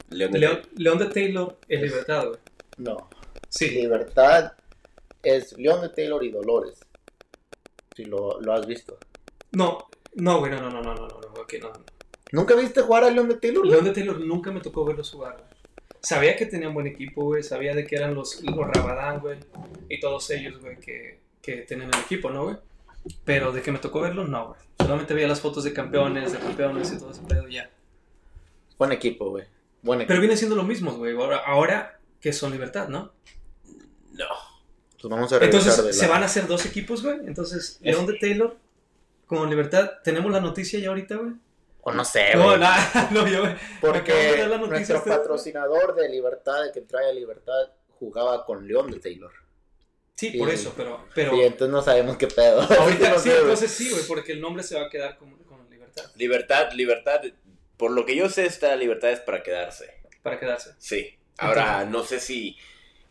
[0.10, 2.40] León de León, León de Taylor en Libertad, güey.
[2.78, 3.10] no.
[3.50, 3.70] Sí.
[3.70, 4.54] Libertad
[5.24, 6.80] es León de Taylor y Dolores.
[7.96, 8.98] Si lo, lo has visto.
[9.52, 11.72] No, no, güey, no, no, no, no, no, no, no, ok, no.
[12.36, 13.66] ¿Nunca viste jugar a León de Taylor?
[13.66, 15.48] León de Taylor nunca me tocó verlos jugar, güey.
[16.02, 17.42] Sabía que tenían buen equipo, güey.
[17.44, 19.40] Sabía de que eran los, los Rabadán, güey.
[19.90, 22.58] Y todos ellos, güey, que, que tenían el equipo, ¿no, güey?
[23.24, 24.60] Pero de que me tocó verlos, no, güey.
[24.80, 27.70] Solamente veía las fotos de campeones, de campeones y todo ese pedo, ya.
[28.78, 29.46] Buen equipo, güey.
[29.82, 30.10] Buen equipo.
[30.10, 31.16] Pero viene siendo lo mismo, güey.
[31.16, 33.14] Ahora, ahora que son Libertad, ¿no?
[34.12, 34.26] No.
[35.02, 37.20] Pues vamos a Entonces, de se van a hacer dos equipos, güey.
[37.28, 38.58] Entonces, Es- León de Taylor
[39.26, 39.92] con Libertad.
[40.04, 41.34] ¿Tenemos la noticia ya ahorita, güey?
[41.88, 42.60] O no sé, No, güey.
[42.60, 43.44] nada, no, yo.
[43.44, 47.70] Me de Porque dar la noticia nuestro patrocinador de Libertad, el que trae a Libertad,
[48.00, 49.32] jugaba con León de Taylor.
[50.16, 50.38] Sí, Sí.
[50.40, 51.06] por eso, pero...
[51.14, 52.62] pero Y entonces no sabemos qué pedo.
[52.80, 53.42] ahorita No sí, sé, güey.
[53.42, 56.06] entonces sí, güey, porque el nombre se va a quedar con, con Libertad.
[56.16, 57.22] Libertad, libertad.
[57.78, 59.94] Por lo que yo sé, esta libertad es para quedarse.
[60.24, 60.72] Para quedarse.
[60.80, 61.18] Sí.
[61.38, 62.58] Ahora, no sé si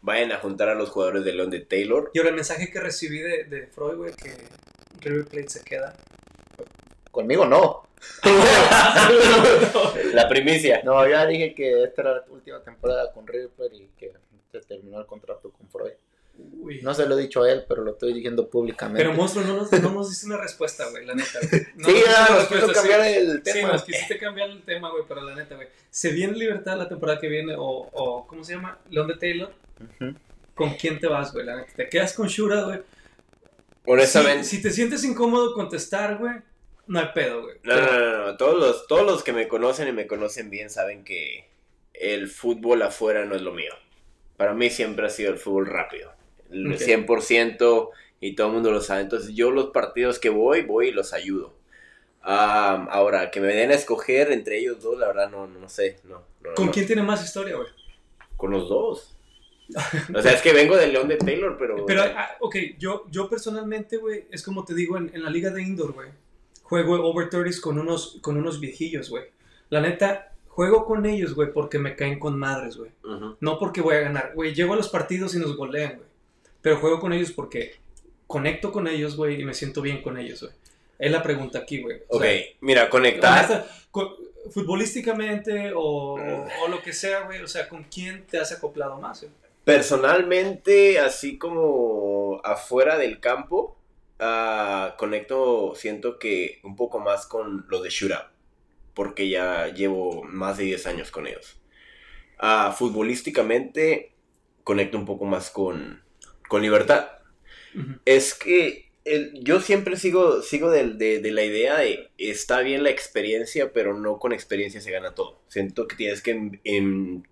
[0.00, 2.10] vayan a juntar a los jugadores de León de Taylor.
[2.14, 4.34] Y ahora el mensaje que recibí de, de Freud, güey, que
[5.00, 5.94] River Plate se queda.
[7.10, 7.87] Conmigo no.
[10.12, 10.82] La primicia.
[10.84, 14.12] No, ya dije que esta era la última temporada con Plate y que
[14.50, 15.92] se terminó el contrato con Freud.
[16.36, 16.80] Uy.
[16.82, 19.00] No se lo he dicho a él, pero lo estoy diciendo públicamente.
[19.04, 21.62] Pero monstruo, no nos, no nos diste una respuesta, güey, la neta, güey.
[21.76, 22.72] No sí, nos nos quiso sí.
[22.74, 23.68] cambiar el Sí, tema.
[23.72, 25.68] nos quisiste cambiar el tema, güey, pero la neta, güey.
[25.90, 27.54] ¿Se viene Libertad la temporada que viene?
[27.56, 28.78] O, o ¿cómo se llama?
[28.90, 29.52] León de Taylor.
[30.56, 31.46] ¿Con quién te vas, güey?
[31.46, 31.72] La neta.
[31.76, 32.80] ¿Te quedas con Shura, güey?
[33.86, 34.42] Honestamente.
[34.44, 36.34] Si, si te sientes incómodo contestar, güey,
[36.87, 37.57] no hay pedo, güey.
[37.62, 38.37] No, no, no, no.
[38.37, 41.49] Todos los, todos los que me conocen y me conocen bien saben que
[41.92, 43.73] el fútbol afuera no es lo mío.
[44.37, 46.12] Para mí siempre ha sido el fútbol rápido.
[46.51, 46.79] El Ok.
[46.81, 49.03] 100% y todo el mundo lo sabe.
[49.03, 51.55] Entonces yo los partidos que voy, voy y los ayudo.
[52.23, 55.99] Ah, ahora, que me den a escoger entre ellos dos, la verdad no, no sé.
[56.05, 56.73] No, no, ¿Con no.
[56.73, 57.68] quién tiene más historia, güey?
[58.37, 59.11] Con los dos.
[60.14, 61.87] O sea, es que vengo del León de Taylor, pero...
[61.87, 65.51] Pero, ah, ok, yo, yo personalmente, güey, es como te digo, en, en la liga
[65.51, 66.11] de indoor, güey,
[66.64, 69.24] juego over 30s con unos, con unos viejillos, güey.
[69.70, 72.90] La neta, juego con ellos, güey, porque me caen con madres, güey.
[73.40, 74.55] No porque voy a ganar, güey.
[74.55, 76.09] Llego a los partidos y nos golean, güey.
[76.61, 77.77] Pero juego con ellos porque
[78.27, 80.53] conecto con ellos, güey, y me siento bien con ellos, güey.
[80.98, 81.98] Es la pregunta aquí, güey.
[82.09, 83.66] O Ok, sea, mira, conectar...
[84.50, 87.40] futbolísticamente o, o lo que sea, güey.
[87.42, 89.33] O sea, ¿con quién te has acoplado más, güey?
[89.64, 93.77] Personalmente, así como afuera del campo,
[94.20, 98.27] ah, conecto, siento que un poco más con los de Shootout,
[98.94, 101.61] porque ya llevo más de 10 años con ellos.
[102.38, 104.14] Ah, futbolísticamente,
[104.64, 106.03] conecto un poco más con,
[106.48, 107.09] con Libertad.
[108.05, 112.90] Es que el- yo siempre sigo, sigo de, de la idea de está bien la
[112.90, 115.40] experiencia, pero no con experiencia se gana todo.
[115.48, 117.22] Siento que tienes que em- em-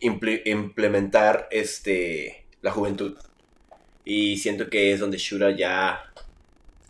[0.00, 3.16] imple- implementar este, la juventud.
[4.04, 6.12] Y siento que es donde Shura ya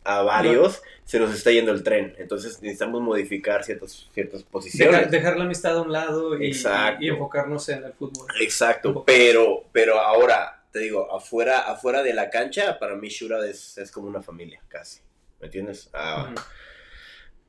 [0.05, 2.15] a varios se nos está yendo el tren.
[2.19, 4.97] Entonces necesitamos modificar ciertas, ciertas posiciones.
[4.97, 6.53] Dejar, dejar la amistad a un lado y,
[7.01, 8.29] enfocarnos en el fútbol.
[8.41, 13.77] Exacto, pero, pero ahora, te digo, afuera, afuera de la cancha, para mí Shura es,
[13.79, 15.01] es como una familia, casi.
[15.41, 15.91] ¿Me entiendes?
[15.93, 16.33] Ah.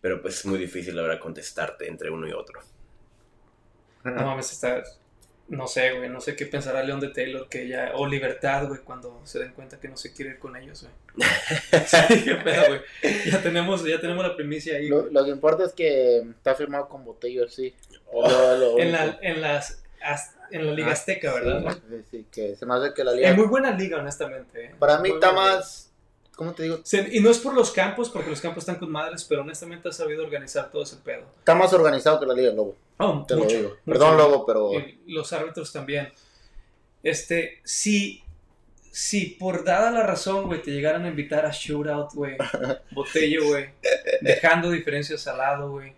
[0.02, 2.62] Pero pues es muy difícil ahora contestarte entre uno y otro.
[4.04, 4.82] No mames, está.
[5.52, 6.10] No sé, güey.
[6.10, 7.92] No sé qué pensará León de Taylor que ya.
[7.96, 11.28] O Libertad, güey, cuando se den cuenta que no se quiere ir con ellos, güey.
[11.86, 12.82] sí, qué pedo, güey.
[13.30, 14.88] Ya tenemos, ya tenemos la primicia ahí.
[14.88, 17.76] Lo, que importa es que está firmado con Botello, sí.
[18.14, 19.84] Lo- lo En la, en las.
[20.02, 21.78] as- En la Liga Ah, Azteca, ¿verdad?
[21.90, 23.30] Sí, sí, que se me hace que la liga.
[23.30, 24.66] Es muy buena liga, honestamente.
[24.66, 24.76] eh.
[24.80, 25.91] Para mí Muy está más.
[26.42, 26.80] ¿Cómo te digo?
[26.84, 29.90] Se- Y no es por los campos, porque los campos están con madres, pero honestamente
[29.90, 31.24] has sabido organizar todo ese pedo.
[31.38, 32.76] Está más organizado que la liga Lobo.
[32.98, 33.70] Oh, Te mucho, lo digo.
[33.70, 33.82] mucho.
[33.86, 34.72] Perdón, Lobo, pero.
[34.74, 36.12] Y los árbitros también.
[37.04, 38.24] Este, si,
[38.92, 42.38] si por dada la razón, güey, te llegaran a invitar a shootout, güey,
[42.92, 43.70] botello, güey,
[44.22, 45.94] dejando diferencias al lado, güey,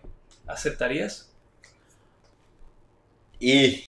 [0.46, 1.32] ¿aceptarías?
[3.40, 3.86] Y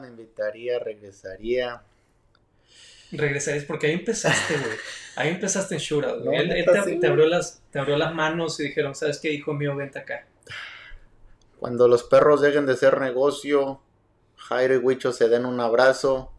[0.00, 1.80] Me invitaría, regresaría.
[3.16, 4.76] Regresarías porque ahí empezaste, güey.
[5.16, 5.80] Ahí empezaste en
[6.20, 6.24] güey.
[6.24, 9.52] No, Él, te, sí, abrió las, te abrió las manos y dijeron, ¿sabes qué, hijo
[9.54, 9.74] mío?
[9.76, 10.26] Vente acá.
[11.58, 13.80] Cuando los perros dejen de ser negocio,
[14.36, 16.32] Jairo y Huicho se den un abrazo.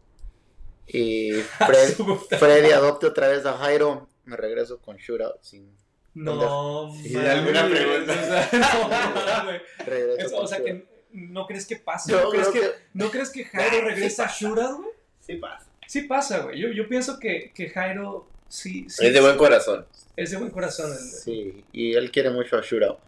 [0.86, 1.96] Y Fred-
[2.38, 4.08] Freddy adopte otra vez a Jairo.
[4.24, 5.42] Me regreso con Shootout.
[5.42, 5.76] Sin...
[6.14, 8.12] No, Sí, mames, alguna pregunta.
[8.12, 8.50] o sea,
[9.38, 9.60] no, güey.
[9.86, 10.82] Regreso Eso, con o sea, Shootout.
[10.88, 12.12] que no crees que pase.
[12.12, 14.90] Yo ¿No crees que, que- ¿no crees que Jairo regresa a shootout, güey?
[15.20, 15.66] sí pasa.
[15.88, 16.60] Sí pasa, güey.
[16.60, 19.06] Yo, yo pienso que, que Jairo sí, sí.
[19.06, 19.86] Es de buen corazón.
[20.16, 20.92] Es de buen corazón.
[20.92, 22.98] el- Sí, y él quiere mucho a Shootout.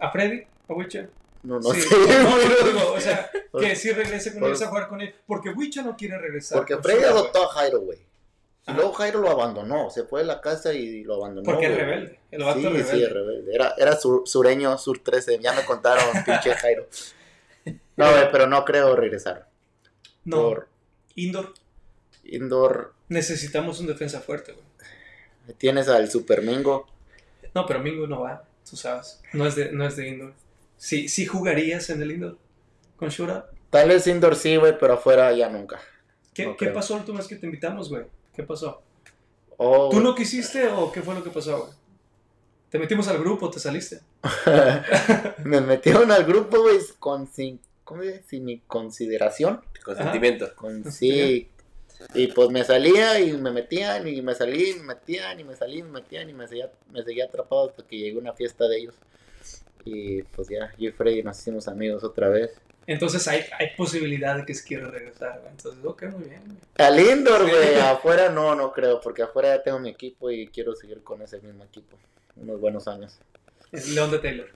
[0.00, 0.42] ¿A Freddy?
[0.68, 1.10] ¿A Witcher?
[1.44, 1.94] No, no Sí, sé.
[1.96, 5.14] no, no, o sea, que sí regrese con ellos a jugar con él.
[5.26, 6.58] Porque Witcher no quiere regresar.
[6.58, 7.98] Porque Freddy Shura, adoptó a Jairo, güey.
[7.98, 8.76] Y Ajá.
[8.80, 9.88] luego Jairo lo abandonó.
[9.88, 11.44] Se fue de la casa y lo abandonó.
[11.44, 12.18] Porque es rebelde.
[12.32, 12.84] El vato Sí, rebelde.
[12.90, 13.54] sí, es rebelde.
[13.54, 15.38] Era, era sur- sureño, sur 13.
[15.40, 16.88] Ya me contaron, pinche Jairo.
[17.96, 19.48] No, güey, pero no creo regresar.
[20.24, 20.68] No, Por
[21.14, 21.54] indoor.
[22.28, 24.64] Indoor Necesitamos un defensa fuerte, güey.
[25.58, 26.86] tienes al Super Mingo.
[27.54, 29.20] No, pero Mingo no va, tú sabes.
[29.32, 30.34] No es de, no es de indoor.
[30.76, 32.38] Sí, sí jugarías en el indoor
[32.96, 33.50] con Shura.
[33.70, 35.80] Tal vez indoor sí, güey, pero afuera ya nunca.
[36.34, 36.74] ¿Qué, No ¿qué creo.
[36.74, 38.04] pasó la última vez que te invitamos, güey?
[38.34, 38.82] ¿Qué pasó?
[39.56, 41.72] Oh, ¿Tú no quisiste o qué fue lo que pasó, güey?
[42.70, 44.00] Te metimos al grupo, te saliste.
[45.44, 48.24] me metieron al grupo, güey, con sin, ¿cómo se dice?
[48.28, 49.62] sin mi consideración.
[49.82, 50.54] Consentimiento.
[50.54, 51.48] Con, sí.
[52.14, 55.56] Y pues me salía y me metían y me salí y me metían y me
[55.56, 58.32] salí y me metían y me seguía, me seguía atrapado hasta que llegué a una
[58.32, 58.94] fiesta de ellos.
[59.84, 62.52] Y pues ya, yo y Freddy nos hicimos amigos otra vez.
[62.86, 65.50] Entonces hay, hay posibilidad de que se quiera regresar, güey.
[65.50, 66.58] Entonces, ok, muy bien, güey.
[66.78, 70.74] Al indoor, güey, afuera no, no creo, porque afuera ya tengo mi equipo y quiero
[70.74, 71.98] seguir con ese mismo equipo.
[72.36, 73.18] Unos buenos años.
[73.72, 74.48] Es León de Taylor.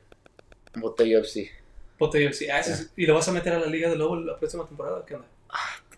[0.74, 1.50] Botello FC.
[1.98, 2.30] Botello.
[2.52, 5.04] Ah, es- ¿Y lo vas a meter a la Liga de Lobo la próxima temporada?
[5.04, 5.28] ¿Qué onda?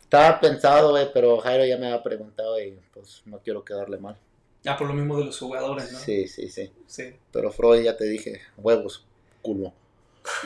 [0.05, 4.17] Estaba pensado, güey, pero Jairo ya me había preguntado y pues no quiero quedarle mal.
[4.67, 5.99] Ah, por lo mismo de los jugadores, ¿no?
[5.99, 6.71] Sí, sí, sí.
[6.87, 7.15] Sí.
[7.33, 9.05] Pero Freud ya te dije, huevos,
[9.43, 9.73] culo,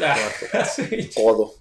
[0.03, 0.16] Ah,
[0.64, 1.11] sí.
[1.14, 1.53] codo.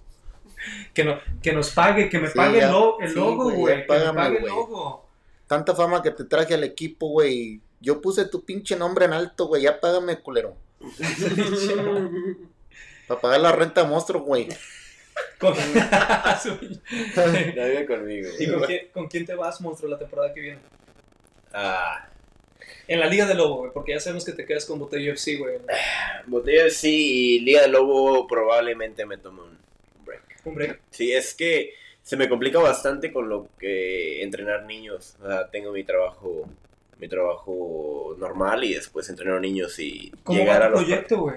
[0.92, 2.66] Que, no, que nos pague, que me Sí, pague ya.
[2.66, 3.86] el, logo, güey, ya.
[3.86, 5.04] Que me pague el logo.
[5.46, 7.60] Tanta fama que te traje al equipo, güey.
[7.80, 9.62] Yo puse tu pinche nombre en alto, güey.
[9.62, 10.56] Ya págame, culero.
[13.06, 14.48] Para pagar la renta monstruo, güey.
[15.38, 15.54] Con-
[17.56, 18.28] No vive conmigo.
[18.38, 20.58] ¿Y con quién, con quién te vas, monstruo, la temporada que viene?
[21.52, 22.08] Ah,
[22.86, 25.36] En la Liga de Lobo, güey, porque ya sabemos que te quedas con Botello FC,
[25.36, 25.56] güey.
[26.26, 29.58] Botella sí y Liga de Lobo probablemente me tome un
[30.04, 30.22] break.
[30.44, 30.80] Un break.
[30.90, 35.16] Sí, es que se me complica bastante con lo que entrenar niños.
[35.22, 36.48] O sea, tengo mi trabajo
[36.98, 41.36] mi trabajo normal y después entrenar niños y ¿Cómo llegar va a los proyecto, güey?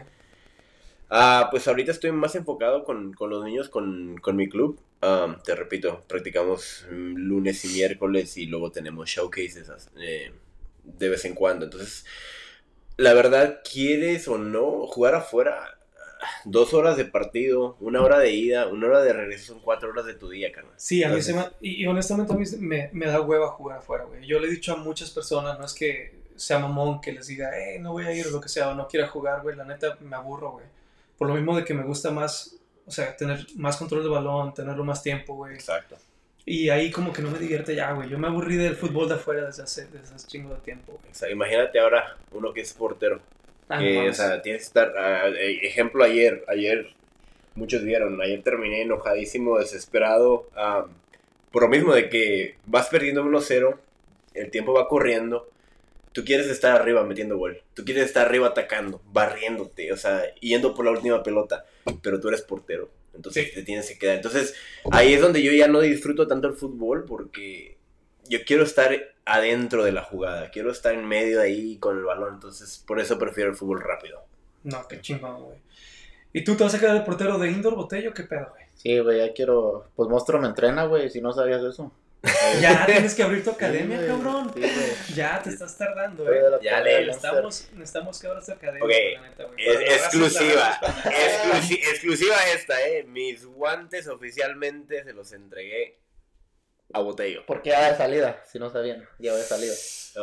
[1.13, 4.80] Ah, pues ahorita estoy más enfocado con, con los niños, con, con mi club.
[5.02, 10.32] Ah, te repito, practicamos mm, lunes y miércoles y luego tenemos showcases as- eh,
[10.84, 11.65] de vez en cuando.
[11.65, 12.06] Entonces,
[12.97, 15.80] la verdad, quieres o no jugar afuera,
[16.45, 20.06] dos horas de partido, una hora de ida, una hora de regreso, son cuatro horas
[20.06, 20.74] de tu día, carnal.
[20.78, 21.43] Sí, a mí se me...
[21.62, 24.26] Y, y honestamente a mí me, me da hueva jugar afuera, güey.
[24.28, 27.58] Yo le he dicho a muchas personas, no es que sea mamón que les diga,
[27.60, 29.56] eh, no voy a ir o lo que sea, o no quiera jugar, güey.
[29.56, 30.65] La neta, me aburro, güey.
[31.21, 34.55] Por lo mismo de que me gusta más, o sea, tener más control de balón,
[34.55, 35.53] tenerlo más tiempo, güey.
[35.53, 35.95] Exacto.
[36.47, 38.10] Y ahí como que no me divierte ya, güey.
[38.10, 41.12] Yo me aburrí del fútbol de afuera desde hace, desde hace chingo de tiempo, güey.
[41.12, 43.21] O sea, imagínate ahora uno que es portero.
[43.69, 44.91] Ah, no que, o sea, tienes que estar.
[45.38, 46.43] eh, ejemplo, ayer.
[46.47, 46.88] Ayer,
[47.53, 48.19] muchos vieron.
[48.19, 50.49] Ayer terminé enojadísimo, desesperado.
[50.55, 50.88] ah,
[51.51, 53.77] por lo mismo de que vas perdiendo 1-0.
[54.34, 55.47] El tiempo va corriendo.
[56.13, 57.62] Tú quieres estar arriba metiendo gol.
[57.74, 61.65] Tú quieres estar arriba atacando, barriéndote, o sea, yendo por la última pelota.
[62.02, 62.89] Pero tú eres portero.
[63.13, 63.54] Entonces Sí.
[63.56, 64.15] te tienes que quedar.
[64.17, 64.56] Entonces
[64.91, 67.78] ahí es donde yo ya no disfruto tanto el fútbol porque
[68.28, 70.50] yo quiero estar adentro de la jugada.
[70.52, 72.34] Quiero estar en medio de ahí con el balón.
[72.36, 74.21] Entonces por eso prefiero el fútbol rápido.
[74.63, 75.58] No, qué chingón, güey.
[76.34, 78.13] ¿Y tú te vas a quedar el portero de Indoor Botello?
[78.13, 78.63] ¿Qué pedo, güey?
[78.76, 79.89] Sí, güey, ya quiero.
[79.95, 81.91] Pues monstruo me entrena, güey, si no sabías eso.
[82.62, 84.51] Ya tienes que abrir tu academia, Sí, cabrón.
[84.53, 85.13] sí.
[85.15, 86.41] Ya te estás tardando, eh.
[86.62, 87.07] Ya le-.
[87.07, 89.55] Necesitamos, necesitamos que abras tu academia, Ok, la neta, güey.
[89.57, 90.79] Es- Para la raza- exclusiva.
[91.05, 93.03] Exclusi- exclusiva esta, eh.
[93.07, 95.97] Mis guantes oficialmente se los entregué
[96.93, 97.43] a Botello.
[97.47, 99.73] Porque ya de salida, si no sabían, ya de salida.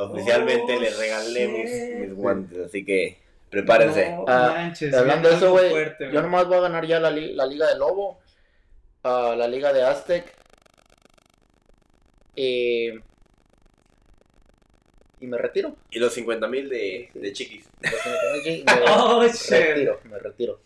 [0.00, 3.18] Oficialmente Oh, le regalé mis, mis guantes, así que
[3.50, 4.10] prepárense.
[4.10, 4.94] No Ah, manches.
[4.94, 7.66] Hablando de eso, güey, fuerte, yo nomás voy a ganar ya la, li- la Liga
[7.66, 8.20] de Lobo,
[9.02, 10.32] ah, la Liga de Aztec,
[12.38, 12.90] y,
[15.20, 15.76] y me retiro.
[15.90, 17.68] Y los 50 mil de, de chiquis.
[17.80, 20.60] Me Oh, retiro, me retiro.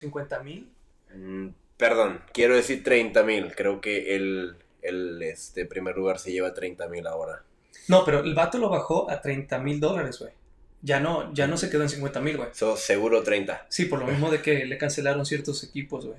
[0.00, 0.70] 50 mil.
[1.14, 3.54] Mm, perdón, quiero decir 30 mil.
[3.54, 7.44] Creo que el, el este, primer lugar se lleva 30 mil ahora.
[7.88, 10.32] No, pero el vato lo bajó a 30 mil dólares, güey.
[10.80, 12.48] Ya no, ya no se quedó en 50 mil, güey.
[12.52, 13.66] So, seguro 30.
[13.68, 16.18] Sí, por lo mismo de que le cancelaron ciertos equipos, güey.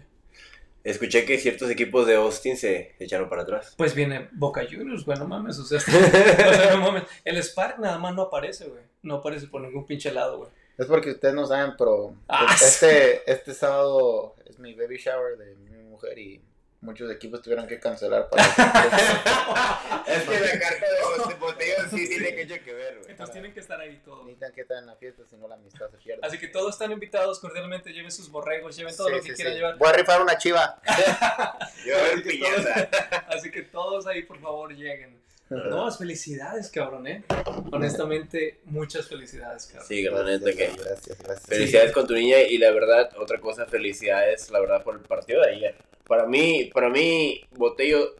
[0.84, 3.74] Escuché que ciertos equipos de Austin se echaron para atrás.
[3.78, 5.60] Pues viene Boca Juniors, güey, no mames.
[5.60, 7.04] O sea, o sea, no mames.
[7.24, 8.82] El Spark nada más no aparece, güey.
[9.04, 10.50] No aparece por ningún pinche lado, güey.
[10.78, 15.56] Es porque ustedes no saben, pero Ah, este, este sábado es mi baby shower de
[15.56, 16.42] mi mujer y
[16.82, 18.44] muchos equipos tuvieran que cancelar para
[20.08, 20.86] Es que la carta
[21.30, 23.12] de botella sí tiene que, que ver, güey.
[23.12, 24.26] Entonces tienen que estar ahí todos.
[24.26, 26.22] Necesitan que estar en la fiesta, si no la amistad se pierde.
[26.24, 29.36] Así que todos están invitados cordialmente, lleven sus borregos, lleven todo Sí, lo que sí,
[29.36, 29.60] quieran sí.
[29.60, 29.78] llevar.
[29.78, 30.82] Voy a rifar una chiva.
[31.86, 32.90] Yo a ver Así que piñata.
[33.28, 35.22] Así que todos ahí, por favor, lleguen.
[35.50, 37.26] No, felicidades, cabrón, ¿eh?
[37.74, 39.86] Honestamente, muchas felicidades, cabrón.
[39.86, 40.68] Sí, neta que.
[40.78, 41.46] Gracias, gracias.
[41.46, 45.42] Felicidades con tu niña y la verdad, otra cosa, felicidades, la verdad, por el partido
[45.42, 45.76] de ayer.
[46.12, 48.16] Para mí, para mí, Botello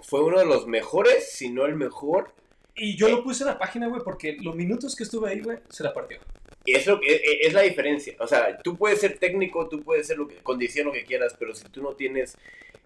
[0.00, 2.32] fue uno de los mejores, si no el mejor.
[2.74, 5.58] Y yo lo puse en la página, güey, porque los minutos que estuve ahí, güey,
[5.68, 6.18] se la partió.
[6.64, 8.14] Y es, lo que, es, es la diferencia.
[8.20, 11.36] O sea, tú puedes ser técnico, tú puedes ser lo que, condición lo que quieras,
[11.38, 12.38] pero si tú no tienes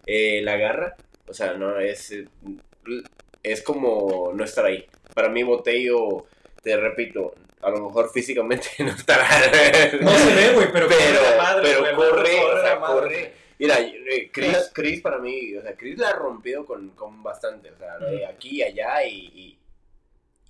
[0.05, 0.97] eh, la garra,
[1.29, 2.27] o sea, no es, eh,
[3.43, 4.85] es como no estar ahí.
[5.15, 6.25] Para mí, Botello,
[6.61, 9.29] te repito, a lo mejor físicamente no estará.
[10.01, 13.40] No se ve, güey, pero, pero, corre pero o sea, corre.
[13.61, 17.69] Mira, eh, Chris, Chris para mí, o sea, Chris la ha rompido con, con bastante,
[17.71, 19.57] o sea, de aquí y allá y,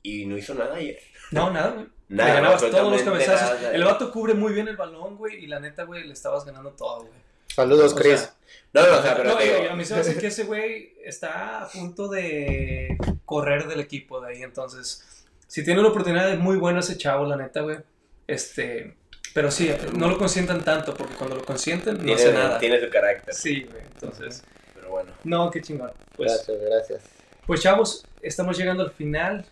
[0.04, 0.98] y, y no hizo nada ayer.
[1.32, 1.88] No, nada, güey.
[2.08, 3.62] Nada, le ganabas todos los cabezazos.
[3.62, 3.74] nada.
[3.74, 6.72] El vato cubre muy bien el balón, güey, y la neta, güey, le estabas ganando
[6.72, 7.20] todo, güey.
[7.48, 8.20] Saludos, O Chris.
[8.22, 8.34] sea,
[8.74, 10.94] No, no, o sea, pero No, te a mí se me hace que ese güey
[11.04, 14.42] está a punto de correr del equipo de ahí.
[14.44, 17.78] Entonces, si tiene una oportunidad muy buena ese chavo, la neta, güey.
[18.26, 18.96] Este,
[19.34, 22.60] pero sí, no lo consientan tanto porque cuando lo consienten no tiene, hace nada.
[22.60, 23.34] tiene su carácter.
[23.34, 23.84] Sí, güey.
[23.94, 25.12] Entonces, Pero bueno.
[25.24, 25.92] no, qué chingón.
[26.16, 27.02] Pues, Gracias, gracias.
[27.46, 29.46] pues chavos, estamos llegando al final.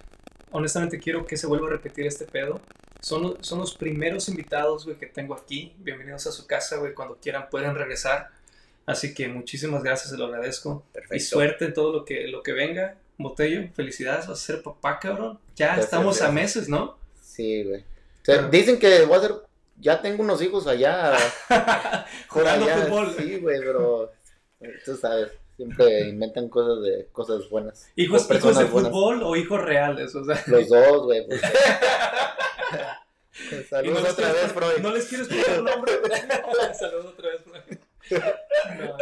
[0.51, 2.59] Honestamente quiero que se vuelva a repetir este pedo.
[3.01, 5.73] Son, son los primeros invitados, güey, que tengo aquí.
[5.77, 6.93] Bienvenidos a su casa, güey.
[6.93, 8.29] Cuando quieran pueden regresar.
[8.85, 10.83] Así que muchísimas gracias, se lo agradezco.
[10.91, 11.15] Perfecto.
[11.15, 12.95] Y suerte en todo lo que, lo que venga.
[13.17, 15.39] Botello, felicidades, vas a ser papá, cabrón.
[15.55, 16.97] Ya Gracias, estamos a meses, ¿no?
[17.21, 17.81] Sí, güey.
[17.81, 19.48] O sea, dicen que voy a ser.
[19.79, 21.13] Ya tengo unos hijos allá.
[21.47, 22.77] por Jugando allá.
[22.85, 23.15] fútbol.
[23.17, 24.11] Sí, güey, pero.
[24.85, 25.31] Tú sabes.
[25.55, 27.89] Siempre inventan cosas de cosas buenas.
[27.97, 28.91] ¿Hijos, hijos de buenas.
[28.91, 30.15] fútbol o hijos reales?
[30.15, 31.25] O sea, Los dos, güey.
[31.27, 31.41] pues.
[33.51, 34.77] no Saludos les otra quieres vez, Freud.
[34.81, 35.91] No les quieres poner el nombre.
[36.79, 38.21] Saludos otra vez, Freud.
[38.79, 38.97] No, no,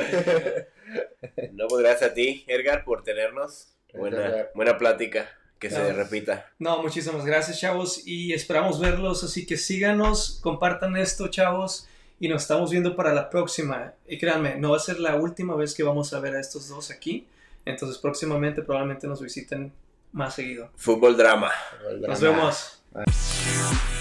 [1.54, 3.74] No, pues gracias a ti, Edgar, por tenernos.
[3.94, 5.30] Buena, buena plática.
[5.60, 6.52] Que se repita.
[6.60, 8.06] No, muchísimas gracias, chavos.
[8.06, 9.24] Y esperamos verlos.
[9.24, 11.88] Así que síganos, compartan esto, chavos.
[12.20, 13.94] Y nos estamos viendo para la próxima.
[14.08, 16.68] Y créanme, no va a ser la última vez que vamos a ver a estos
[16.68, 17.28] dos aquí.
[17.66, 19.72] Entonces, próximamente probablemente nos visiten
[20.14, 20.70] más seguido.
[20.76, 21.52] Fútbol drama.
[22.08, 22.82] Nos vemos.
[22.94, 23.97] Bye.